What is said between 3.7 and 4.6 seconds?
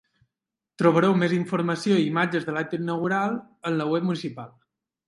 la web municipal.